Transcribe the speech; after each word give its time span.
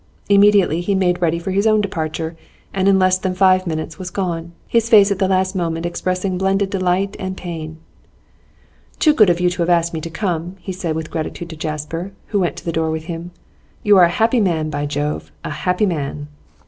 Immediately 0.29 0.81
he 0.81 0.95
made 0.95 1.21
ready 1.21 1.37
for 1.37 1.51
his 1.51 1.67
own 1.67 1.79
departure, 1.79 2.35
and 2.73 2.87
in 2.87 2.97
less 2.97 3.19
than 3.19 3.35
five 3.35 3.67
minutes 3.67 3.99
was 3.99 4.09
gone, 4.09 4.51
his 4.67 4.89
face 4.89 5.11
at 5.11 5.19
the 5.19 5.27
last 5.27 5.55
moment 5.55 5.85
expressing 5.85 6.39
blended 6.39 6.71
delight 6.71 7.15
and 7.19 7.37
pain. 7.37 7.77
'Too 8.97 9.13
good 9.13 9.29
of 9.29 9.39
you 9.39 9.51
to 9.51 9.61
have 9.61 9.69
asked 9.69 9.93
me 9.93 10.01
to 10.01 10.09
come,' 10.09 10.55
he 10.57 10.71
said 10.71 10.95
with 10.95 11.11
gratitude 11.11 11.51
to 11.51 11.55
Jasper, 11.55 12.13
who 12.29 12.39
went 12.39 12.55
to 12.55 12.65
the 12.65 12.71
door 12.71 12.89
with 12.89 13.03
him. 13.03 13.29
'You 13.83 13.95
are 13.97 14.05
a 14.05 14.09
happy 14.09 14.39
man, 14.41 14.71
by 14.71 14.87
Jove! 14.87 15.31
A 15.43 15.51
happy 15.51 15.85
man! 15.85 16.29